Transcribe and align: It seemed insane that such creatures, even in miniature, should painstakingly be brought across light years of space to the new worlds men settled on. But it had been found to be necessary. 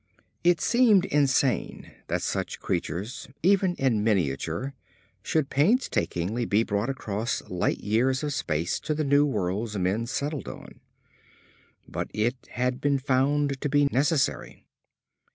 It 0.43 0.59
seemed 0.59 1.05
insane 1.05 1.91
that 2.07 2.23
such 2.23 2.59
creatures, 2.59 3.27
even 3.43 3.75
in 3.75 4.03
miniature, 4.03 4.73
should 5.21 5.51
painstakingly 5.51 6.43
be 6.45 6.63
brought 6.63 6.89
across 6.89 7.43
light 7.51 7.81
years 7.81 8.23
of 8.23 8.33
space 8.33 8.79
to 8.79 8.95
the 8.95 9.03
new 9.03 9.27
worlds 9.27 9.77
men 9.77 10.07
settled 10.07 10.47
on. 10.47 10.79
But 11.87 12.09
it 12.15 12.35
had 12.53 12.81
been 12.81 12.97
found 12.97 13.61
to 13.61 13.69
be 13.69 13.85
necessary. 13.91 14.65